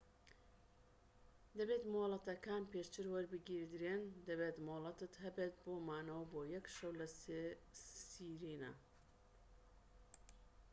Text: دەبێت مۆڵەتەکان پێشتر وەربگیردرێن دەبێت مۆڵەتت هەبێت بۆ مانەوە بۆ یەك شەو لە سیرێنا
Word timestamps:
دەبێت 1.57 1.83
مۆڵەتەکان 1.93 2.63
پێشتر 2.71 3.05
وەربگیردرێن 3.13 4.03
دەبێت 4.27 4.55
مۆڵەتت 4.67 5.13
هەبێت 5.23 5.53
بۆ 5.63 5.73
مانەوە 5.87 6.23
بۆ 6.31 6.41
یەك 6.55 6.65
شەو 6.75 6.91
لە 6.99 7.07
سیرێنا 8.17 8.73